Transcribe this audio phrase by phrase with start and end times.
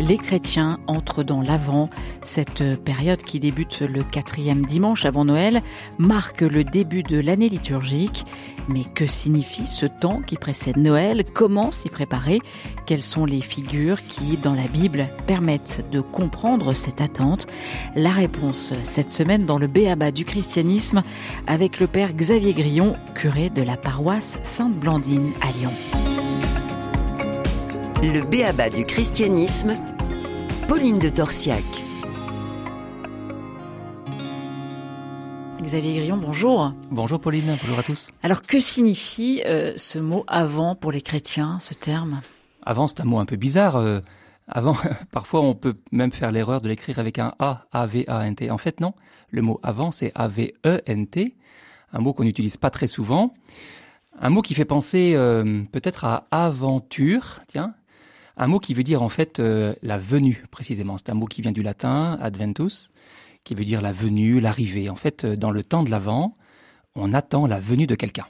[0.00, 1.90] Les chrétiens entrent dans l'Avent.
[2.22, 5.62] Cette période qui débute le quatrième dimanche avant Noël
[5.98, 8.24] marque le début de l'année liturgique.
[8.68, 11.24] Mais que signifie ce temps qui précède Noël?
[11.34, 12.40] Comment s'y préparer?
[12.86, 17.46] Quelles sont les figures qui, dans la Bible, permettent de comprendre cette attente?
[17.94, 21.02] La réponse cette semaine dans le Béaba du christianisme
[21.46, 25.99] avec le père Xavier Grillon, curé de la paroisse Sainte-Blandine à Lyon.
[28.02, 29.76] Le béaba du christianisme,
[30.66, 31.62] Pauline de Torsiac.
[35.60, 36.72] Xavier Grillon, bonjour.
[36.90, 38.08] Bonjour Pauline, bonjour à tous.
[38.22, 42.22] Alors que signifie euh, ce mot avant pour les chrétiens, ce terme?
[42.62, 43.76] Avant, c'est un mot un peu bizarre.
[43.76, 44.00] Euh,
[44.48, 44.78] avant,
[45.12, 48.50] parfois on peut même faire l'erreur de l'écrire avec un A, A-V-A-N-T.
[48.50, 48.94] En fait, non.
[49.28, 51.36] Le mot avant, c'est A-V-E-N-T,
[51.92, 53.34] un mot qu'on n'utilise pas très souvent.
[54.18, 57.74] Un mot qui fait penser euh, peut-être à aventure, tiens,
[58.36, 60.96] un mot qui veut dire en fait euh, la venue précisément.
[60.98, 62.90] C'est un mot qui vient du latin adventus,
[63.44, 64.88] qui veut dire la venue, l'arrivée.
[64.88, 66.36] En fait, euh, dans le temps de l'Avent,
[66.94, 68.26] on attend la venue de quelqu'un.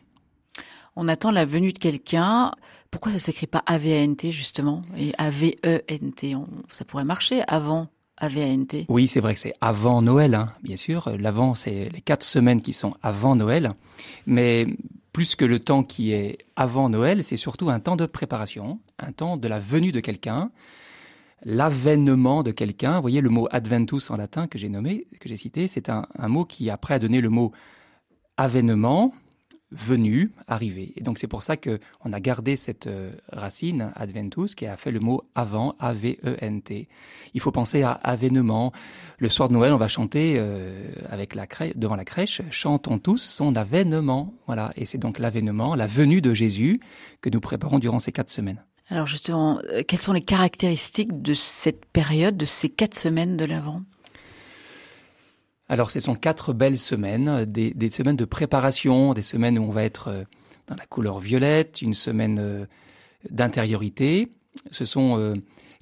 [0.96, 2.52] On attend la venue de quelqu'un.
[2.90, 4.82] Pourquoi ça s'écrit pas A-V-A-N-T justement?
[4.96, 6.36] Et A-V-E-N-T
[6.72, 8.86] Ça pourrait marcher avant A-V-A-N-T.
[8.88, 11.08] Oui, c'est vrai que c'est avant Noël, hein, bien sûr.
[11.18, 13.70] L'avant, c'est les quatre semaines qui sont avant Noël.
[14.26, 14.66] Mais
[15.12, 19.12] plus que le temps qui est avant Noël, c'est surtout un temps de préparation, un
[19.12, 20.50] temps de la venue de quelqu'un,
[21.42, 22.96] l'avènement de quelqu'un.
[22.96, 26.06] Vous voyez le mot adventus en latin que j'ai nommé, que j'ai cité, c'est un,
[26.18, 27.52] un, mot qui après a donné le mot
[28.36, 29.12] avènement,
[29.72, 30.92] venu, arrivé.
[30.96, 34.76] Et donc c'est pour ça que on a gardé cette euh, racine adventus qui a
[34.76, 36.88] fait le mot avant, A-V-E-N-T.
[37.34, 38.72] Il faut penser à avènement.
[39.18, 42.98] Le soir de Noël, on va chanter euh, avec la crèche, devant la crèche, chantons
[42.98, 44.34] tous son avènement.
[44.46, 44.72] Voilà.
[44.76, 46.80] Et c'est donc l'avènement, la venue de Jésus
[47.20, 48.64] que nous préparons durant ces quatre semaines.
[48.88, 53.44] Alors justement, euh, quelles sont les caractéristiques de cette période, de ces quatre semaines de
[53.44, 53.82] l'Avent?
[55.70, 59.70] Alors, ce sont quatre belles semaines, des, des, semaines de préparation, des semaines où on
[59.70, 60.24] va être euh,
[60.66, 62.66] dans la couleur violette, une semaine euh,
[63.30, 64.32] d'intériorité.
[64.72, 65.34] Ce sont euh,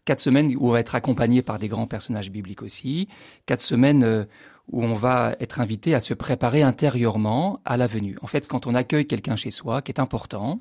[0.05, 3.09] quatre semaines où on va être accompagné par des grands personnages bibliques aussi.
[3.47, 4.27] Quatre semaines
[4.71, 8.19] où on va être invité à se préparer intérieurement à la venue.
[8.21, 10.61] En fait, quand on accueille quelqu'un chez soi, qui est important,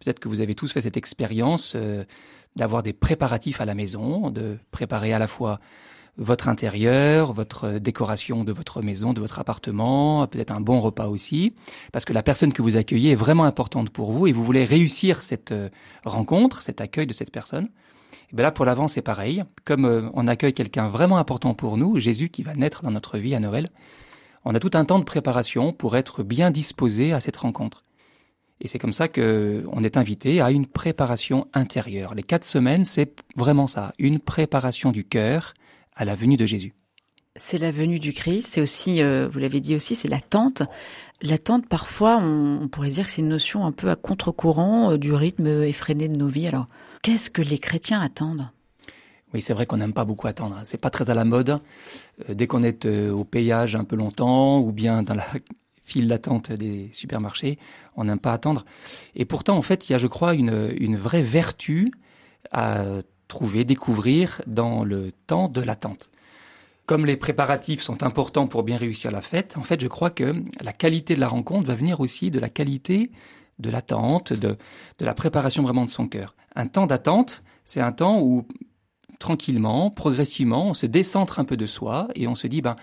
[0.00, 1.76] peut-être que vous avez tous fait cette expérience
[2.56, 5.60] d'avoir des préparatifs à la maison, de préparer à la fois
[6.18, 11.54] votre intérieur, votre décoration de votre maison, de votre appartement, peut-être un bon repas aussi,
[11.92, 14.64] parce que la personne que vous accueillez est vraiment importante pour vous et vous voulez
[14.64, 15.68] réussir cette euh,
[16.04, 17.68] rencontre, cet accueil de cette personne.
[18.32, 19.44] Et bien là, pour l'avant, c'est pareil.
[19.64, 23.16] Comme euh, on accueille quelqu'un vraiment important pour nous, Jésus qui va naître dans notre
[23.16, 23.68] vie à Noël,
[24.44, 27.84] on a tout un temps de préparation pour être bien disposé à cette rencontre.
[28.60, 32.16] Et c'est comme ça que on est invité à une préparation intérieure.
[32.16, 35.54] Les quatre semaines, c'est vraiment ça, une préparation du cœur
[35.98, 36.72] à la venue de Jésus.
[37.36, 40.62] C'est la venue du Christ, c'est aussi, euh, vous l'avez dit aussi, c'est l'attente.
[41.22, 45.12] L'attente, parfois, on, pourrait dire que c'est une notion un peu à contre-courant euh, du
[45.12, 46.48] rythme effréné de nos vies.
[46.48, 46.66] Alors,
[47.02, 48.48] qu'est-ce que les chrétiens attendent?
[49.34, 50.56] Oui, c'est vrai qu'on n'aime pas beaucoup attendre.
[50.56, 50.64] Hein.
[50.64, 51.60] C'est pas très à la mode.
[52.28, 55.26] Euh, dès qu'on est au payage un peu longtemps ou bien dans la
[55.84, 57.56] file d'attente des supermarchés,
[57.96, 58.64] on n'aime pas attendre.
[59.14, 61.90] Et pourtant, en fait, il y a, je crois, une, une vraie vertu
[62.50, 62.84] à
[63.28, 66.10] trouver, découvrir dans le temps de l'attente.
[66.86, 70.34] Comme les préparatifs sont importants pour bien réussir la fête, en fait, je crois que
[70.62, 73.10] la qualité de la rencontre va venir aussi de la qualité
[73.58, 74.56] de l'attente, de,
[75.00, 76.34] la préparation vraiment de son cœur.
[76.56, 78.46] Un temps d'attente, c'est un temps où
[79.18, 82.76] tranquillement, progressivement, on se décentre un peu de soi et on se dit, ben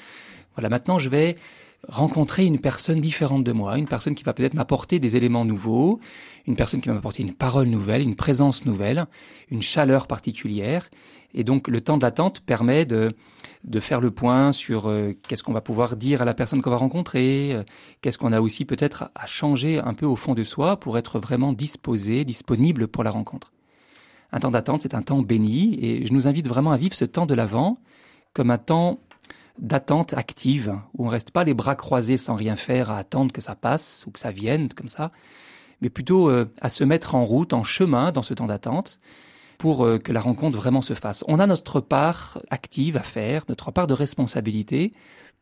[0.56, 1.38] voilà, maintenant je vais
[1.88, 6.00] rencontrer une personne différente de moi, une personne qui va peut-être m'apporter des éléments nouveaux,
[6.48, 9.06] une personne qui va m'apporter une parole nouvelle, une présence nouvelle,
[9.50, 10.90] une chaleur particulière.
[11.34, 13.12] Et donc le temps de l'attente permet de,
[13.66, 16.70] de faire le point sur euh, qu'est-ce qu'on va pouvoir dire à la personne qu'on
[16.70, 17.64] va rencontrer, euh,
[18.02, 21.20] qu'est-ce qu'on a aussi peut-être à changer un peu au fond de soi pour être
[21.20, 23.52] vraiment disposé, disponible pour la rencontre.
[24.32, 27.06] Un temps d'attente, c'est un temps béni et je nous invite vraiment à vivre ce
[27.06, 27.80] temps de l'avant
[28.34, 29.00] comme un temps
[29.60, 33.42] d'attente active, où on reste pas les bras croisés sans rien faire à attendre que
[33.42, 35.12] ça passe ou que ça vienne comme ça,
[35.82, 39.00] mais plutôt euh, à se mettre en route, en chemin dans ce temps d'attente
[39.58, 41.24] pour euh, que la rencontre vraiment se fasse.
[41.28, 44.92] On a notre part active à faire, notre part de responsabilité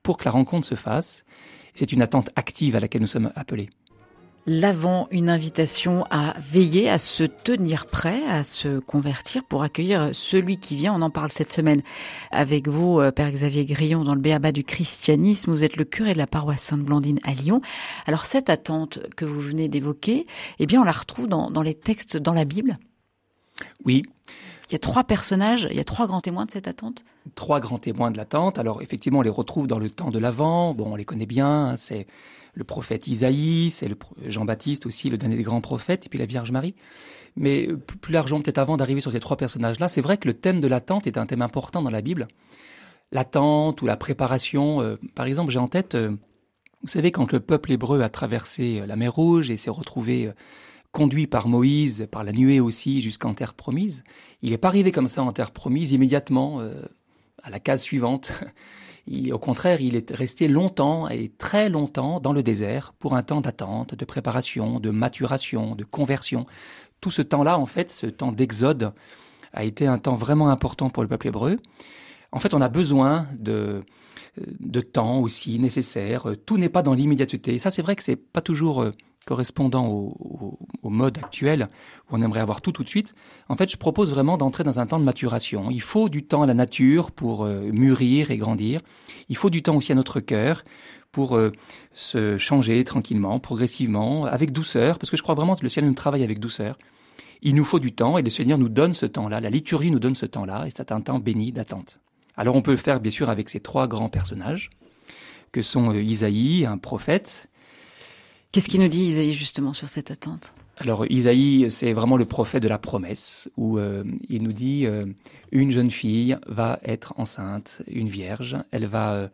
[0.04, 1.24] pour que la rencontre se fasse.
[1.76, 3.70] C'est une attente active à laquelle nous sommes appelés.
[4.46, 10.58] L'avant, une invitation à veiller, à se tenir prêt, à se convertir pour accueillir celui
[10.58, 10.94] qui vient.
[10.94, 11.82] On en parle cette semaine
[12.30, 15.50] avec vous, euh, Père Xavier Grillon, dans le Béaba du christianisme.
[15.50, 17.62] Vous êtes le curé de la paroisse Sainte-Blandine à Lyon.
[18.06, 20.26] Alors cette attente que vous venez d'évoquer,
[20.60, 22.76] eh bien on la retrouve dans, dans les textes dans la Bible
[23.86, 24.04] Oui.
[24.70, 27.06] Il y a trois personnages, il y a trois grands témoins de cette attente
[27.36, 28.60] Trois grands témoins de l'attente.
[28.60, 30.74] Alors effectivement, on les retrouve dans le temps de l'Avent.
[30.74, 31.68] Bon, on les connaît bien.
[31.68, 32.08] Hein, c'est
[32.54, 33.98] le prophète Isaïe, c'est le
[34.28, 36.76] Jean-Baptiste aussi, le dernier des grands prophètes, et puis la Vierge Marie.
[37.36, 40.34] Mais euh, plus largement, peut-être avant d'arriver sur ces trois personnages-là, c'est vrai que le
[40.34, 42.28] thème de l'attente est un thème important dans la Bible.
[43.12, 44.82] L'attente ou la préparation.
[44.82, 46.12] Euh, par exemple, j'ai en tête, euh,
[46.82, 50.32] vous savez, quand le peuple hébreu a traversé la mer Rouge et s'est retrouvé
[50.92, 54.04] conduit par Moïse, par la nuée aussi, jusqu'en terre promise,
[54.44, 56.62] il n'est pas arrivé comme ça en terre promise immédiatement
[57.42, 58.32] à la case suivante.
[59.32, 63.42] Au contraire, il est resté longtemps et très longtemps dans le désert pour un temps
[63.42, 66.46] d'attente, de préparation, de maturation, de conversion.
[67.02, 68.94] Tout ce temps-là, en fait, ce temps d'exode,
[69.54, 71.58] a été un temps vraiment important pour le peuple hébreu.
[72.32, 73.84] En fait, on a besoin de,
[74.38, 76.28] de temps aussi nécessaire.
[76.46, 77.60] Tout n'est pas dans l'immédiateté.
[77.60, 78.92] Ça, c'est vrai que c'est pas toujours euh,
[79.26, 81.70] correspondant au, mode actuel
[82.10, 83.16] où on aimerait avoir tout tout de suite,
[83.50, 85.72] en fait, je propose vraiment d'entrer dans un temps de maturation.
[85.72, 88.82] Il faut du temps à la nature pour euh, mûrir et grandir.
[89.30, 90.64] Il faut du temps aussi à notre cœur
[91.12, 91.52] pour euh,
[91.94, 95.94] se changer tranquillement, progressivement, avec douceur, parce que je crois vraiment que le ciel nous
[95.94, 96.78] travaille avec douceur.
[97.42, 99.42] Il nous faut du temps et le Seigneur nous donne ce temps-là.
[99.42, 102.00] La liturgie nous donne ce temps-là et c'est un temps béni d'attente.
[102.36, 104.70] Alors on peut le faire bien sûr avec ces trois grands personnages
[105.52, 107.50] que sont euh, Isaïe, un prophète,
[108.54, 110.54] Qu'est-ce qu'il nous dit Isaïe justement sur cette attente?
[110.78, 115.08] Alors Isaïe, c'est vraiment le prophète de la promesse, où euh, il nous dit euh,
[115.52, 119.28] une jeune fille va être enceinte, une vierge, elle va euh,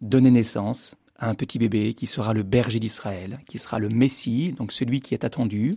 [0.00, 4.52] donner naissance à un petit bébé qui sera le berger d'Israël, qui sera le Messie,
[4.52, 5.74] donc celui qui est attendu.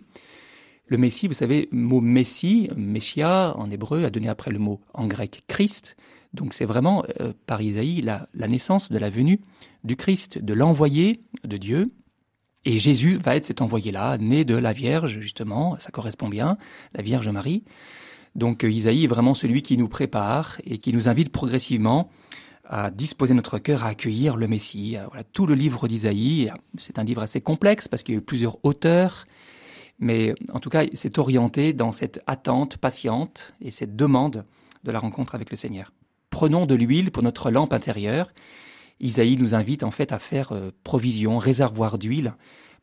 [0.86, 5.08] Le Messie, vous savez, mot Messie, Messia en hébreu, a donné après le mot en
[5.08, 5.98] grec Christ.
[6.36, 7.04] Donc c'est vraiment
[7.48, 9.42] par Isaïe la naissance de la venue
[9.84, 11.92] du Christ, de l'envoyé de Dieu,
[12.68, 16.58] et Jésus va être cet envoyé-là, né de la Vierge, justement, ça correspond bien,
[16.94, 17.64] la Vierge Marie.
[18.36, 22.10] Donc euh, Isaïe est vraiment celui qui nous prépare et qui nous invite progressivement
[22.66, 24.98] à disposer notre cœur à accueillir le Messie.
[25.08, 28.24] Voilà, tout le livre d'Isaïe, c'est un livre assez complexe parce qu'il y a eu
[28.24, 29.26] plusieurs auteurs,
[29.98, 34.44] mais en tout cas, c'est orienté dans cette attente patiente et cette demande
[34.84, 35.94] de la rencontre avec le Seigneur.
[36.32, 38.34] Prenons de l'huile pour notre lampe intérieure
[39.00, 42.34] Isaïe nous invite en fait à faire euh, provision, réservoir d'huile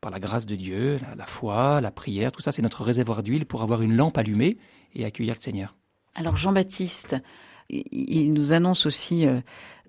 [0.00, 3.46] par la grâce de Dieu, la, foi, la prière, tout ça c'est notre réservoir d'huile
[3.46, 4.58] pour avoir une lampe allumée
[4.94, 5.74] et accueillir le Seigneur.
[6.14, 7.16] Alors Jean-Baptiste,
[7.70, 9.40] il nous annonce aussi euh,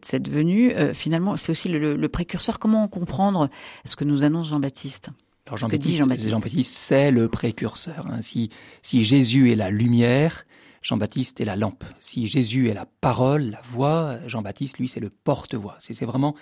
[0.02, 0.74] cette venue.
[0.74, 2.60] Euh, finalement, c'est aussi le, précurseur.
[2.60, 3.50] Comment comprendre
[3.84, 5.10] ce que nous annonce Jean-Baptiste?
[5.48, 8.08] Alors Jean-Baptiste, Jean-Baptiste, c'est le précurseur.
[8.08, 8.22] Hein.
[8.22, 8.50] Si,
[8.82, 10.46] si Jésus est la lumière,
[10.86, 11.84] Jean-Baptiste est la lampe.
[11.98, 15.76] Si Jésus est la parole, la voix, Jean-Baptiste, lui, c'est le porte-voix.
[15.80, 16.36] C'est vraiment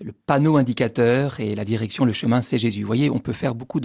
[0.00, 2.82] le panneau indicateur et la direction, le chemin, c'est Jésus.
[2.82, 3.80] Vous voyez, on peut faire beaucoup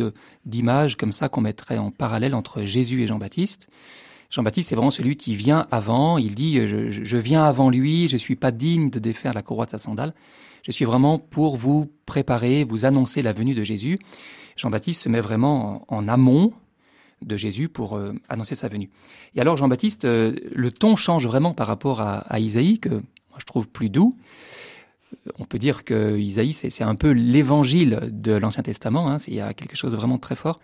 [0.46, 3.70] d'images comme ça qu'on mettrait en parallèle entre Jésus et Jean-Baptiste.
[4.30, 6.20] Jean-Baptiste, c'est vraiment celui qui vient avant.
[6.20, 9.72] Il dit, je, viens avant lui, je suis pas digne de défaire la courroie de
[9.72, 10.14] sa sandale.
[10.62, 13.98] Je suis vraiment pour vous préparer, vous annoncer la venue de Jésus.
[14.58, 16.54] Jean-Baptiste se met vraiment en amont
[17.22, 18.90] de Jésus pour euh, annoncer sa venue.
[19.36, 23.02] Et alors Jean-Baptiste, euh, le ton change vraiment par rapport à, Isaïe, que
[23.38, 24.18] je trouve plus doux.
[25.40, 29.42] On peut dire que Isaïe, c'est un peu l'évangile de l'Ancien Testament, hein, il y
[29.42, 30.60] a quelque chose de vraiment très fort.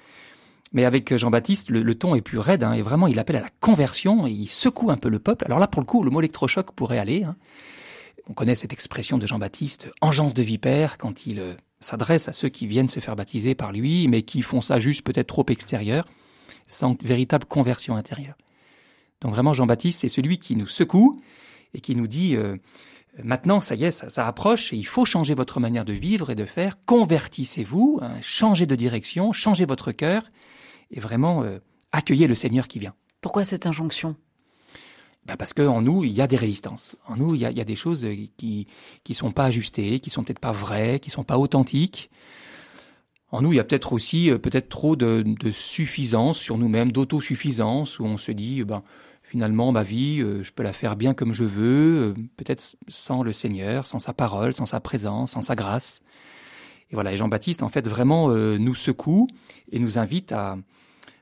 [0.73, 3.49] Mais avec Jean-Baptiste, le, ton est plus raide, hein, et vraiment il appelle à la
[3.61, 5.45] conversion, et il secoue un peu le peuple.
[5.45, 7.23] Alors là, pour le coup, le mot électrochoc pourrait aller.
[7.23, 7.35] Hein.
[8.29, 12.49] On connaît cette expression de Jean-Baptiste, engeance de vipère, quand il euh, s'adresse à ceux
[12.49, 16.05] qui viennent se faire baptiser par lui, mais qui font ça juste peut-être trop extérieur
[16.67, 18.37] sans véritable conversion intérieure.
[19.21, 21.19] Donc vraiment, Jean-Baptiste, c'est celui qui nous secoue
[21.73, 22.57] et qui nous dit, euh,
[23.23, 26.35] maintenant, ça y est, ça, approche, et il faut changer votre manière de vivre et
[26.35, 30.23] de faire, convertissez-vous, hein, changez de direction, changez votre cœur,
[30.91, 31.59] et vraiment euh,
[31.91, 32.93] accueillez le Seigneur qui vient.
[33.21, 34.15] Pourquoi cette injonction?
[35.25, 36.95] Ben parce qu'en nous, il y a des résistances.
[37.05, 38.65] En nous, il y a, il y a des choses qui
[39.03, 42.09] qui sont pas ajustées, qui sont peut-être pas vraies, qui sont pas authentiques.
[43.31, 47.99] En nous, il y a peut-être aussi euh, peut-être trop de, suffisance sur nous-mêmes, d'autosuffisance,
[47.99, 48.83] où on se dit, ben,
[49.21, 53.23] finalement, ma vie, euh, je peux la faire bien comme je veux, euh, peut-être sans
[53.23, 56.01] le Seigneur, sans sa parole, sans sa présence, sans sa grâce.
[56.89, 59.27] Et voilà, et Jean-Baptiste, en fait, vraiment nous secoue
[59.73, 60.57] et nous invite à,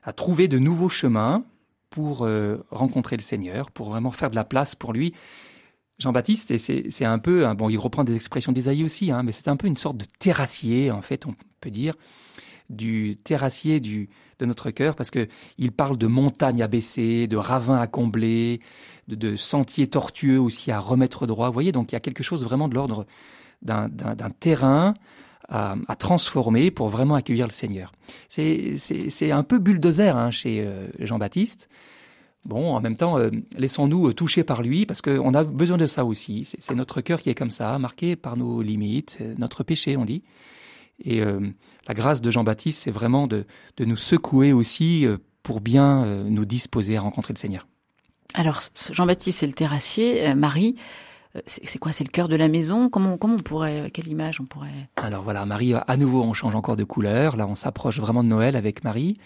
[0.04, 1.44] à trouver de nouveaux chemins
[1.90, 2.24] pour
[2.70, 5.12] rencontrer le Seigneur, pour vraiment faire de la place pour lui.
[5.98, 9.56] Jean-Baptiste, c'est un peu, bon, il reprend des expressions d'Ésaïe aussi, hein, mais c'est un
[9.56, 11.94] peu une sorte de terrassier, en fait, on peut dire.
[12.68, 17.36] du terrassier du, de notre cœur, parce que il parle de montagnes à baisser, de
[17.36, 18.60] ravins à combler,
[19.08, 21.48] de, sentiers tortueux aussi à remettre droit.
[21.48, 23.06] Vous voyez, donc il y a quelque chose vraiment de l'ordre
[23.62, 23.88] d'un
[24.38, 24.94] terrain
[25.48, 27.92] à, transformer pour vraiment accueillir le Seigneur.
[28.28, 31.68] C'est un peu bulldozer hein, chez euh, Jean-Baptiste.
[32.46, 35.86] Bon, en même temps, euh, laissons-nous euh, toucher par lui, parce qu'on a besoin de
[35.86, 36.48] ça aussi.
[36.58, 40.22] C'est notre cœur qui est comme ça, marqué par nos limites, notre péché, on dit.
[41.04, 43.44] Et la grâce de Jean-Baptiste, c'est vraiment de,
[43.76, 45.06] de, nous secouer aussi
[45.42, 47.66] pour bien nous disposer à rencontrer le Seigneur.
[48.32, 48.60] Alors,
[48.92, 50.34] Jean-Baptiste, c'est le terrassier.
[50.34, 50.76] Marie,
[51.36, 51.92] euh, c'est quoi?
[51.92, 52.88] C'est le cœur de la maison?
[52.88, 54.88] Comment, comment on pourrait Quelle image on pourrait?
[54.96, 57.36] Alors voilà, Marie, à nouveau, on change encore de couleur.
[57.36, 59.18] Là, on s'approche vraiment de Noël avec Marie.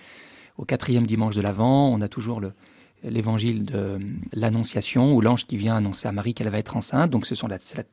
[0.59, 2.53] Au quatrième dimanche de l'Avent, on a toujours le,
[3.03, 3.99] l'évangile de
[4.33, 7.11] l'Annonciation, où l'ange qui vient annoncer à Marie qu'elle va être enceinte.
[7.11, 7.49] Donc, ce sont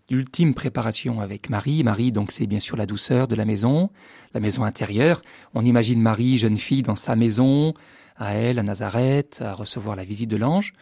[0.10, 1.84] l'ultime préparation avec Marie.
[1.84, 3.90] Marie, donc, c'est bien sûr la douceur de la maison,
[4.34, 5.22] la maison intérieure.
[5.54, 7.74] On imagine Marie, jeune fille, dans sa maison,
[8.18, 10.74] à elle, à Nazareth, à recevoir la visite de l'ange.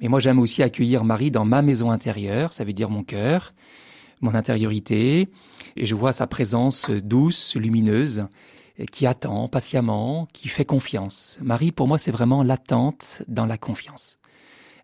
[0.00, 3.54] Mais moi, j'aime aussi accueillir Marie dans ma maison intérieure, ça veut dire mon cœur,
[4.20, 5.28] mon intériorité,
[5.76, 8.26] et je vois sa présence douce, lumineuse,
[8.86, 11.38] qui attend patiemment, qui fait confiance.
[11.42, 14.18] Marie, pour moi, c'est vraiment l'attente dans la confiance.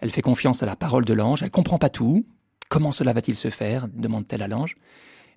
[0.01, 2.25] Elle fait confiance à la parole de l'ange, elle comprend pas tout.
[2.69, 4.77] Comment cela va-t-il se faire demande-t-elle à l'ange.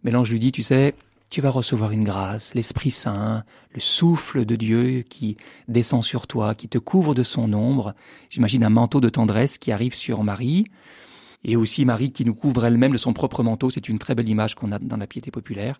[0.03, 0.93] Mais l'ange lui dit, tu sais,
[1.29, 5.37] tu vas recevoir une grâce, l'Esprit Saint, le souffle de Dieu qui
[5.69, 7.95] descend sur toi, qui te couvre de son ombre.
[8.29, 10.65] J'imagine un manteau de tendresse qui arrive sur Marie.
[11.43, 13.69] Et aussi Marie qui nous couvre elle-même de son propre manteau.
[13.69, 15.79] C'est une très belle image qu'on a dans la piété populaire.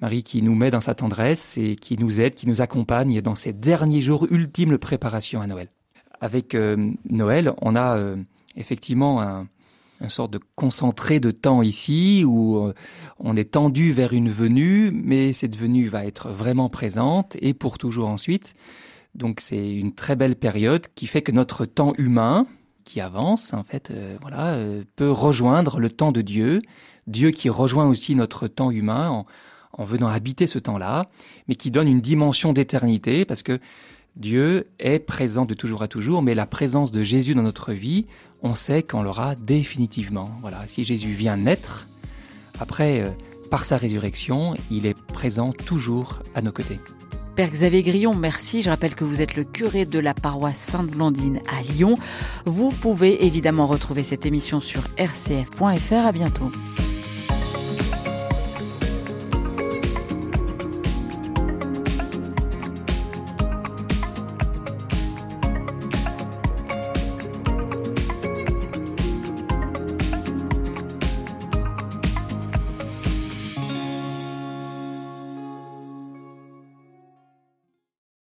[0.00, 3.34] Marie qui nous met dans sa tendresse et qui nous aide, qui nous accompagne dans
[3.34, 5.68] ces derniers jours ultimes de préparation à Noël.
[6.20, 8.16] Avec euh, Noël, on a euh,
[8.56, 9.48] effectivement un,
[10.00, 12.74] une sorte de concentré de temps ici où euh,
[13.18, 17.78] on est tendu vers une venue, mais cette venue va être vraiment présente et pour
[17.78, 18.54] toujours ensuite.
[19.14, 22.46] Donc c'est une très belle période qui fait que notre temps humain,
[22.84, 24.56] qui avance en fait, voilà,
[24.96, 26.62] peut rejoindre le temps de Dieu.
[27.06, 29.26] Dieu qui rejoint aussi notre temps humain en,
[29.78, 31.06] en venant habiter ce temps-là,
[31.46, 33.58] mais qui donne une dimension d'éternité parce que
[34.16, 38.06] Dieu est présent de toujours à toujours, mais la présence de Jésus dans notre vie,
[38.42, 40.30] on sait qu'on l'aura définitivement.
[40.40, 41.86] Voilà, si Jésus vient naître,
[42.60, 43.10] après, euh,
[43.50, 46.78] par sa résurrection, il est présent toujours à nos côtés.
[47.36, 48.62] Père Xavier Grillon, merci.
[48.62, 51.96] Je rappelle que vous êtes le curé de la paroisse Sainte-Blandine à Lyon.
[52.44, 56.06] Vous pouvez évidemment retrouver cette émission sur rcf.fr.
[56.06, 56.50] À bientôt.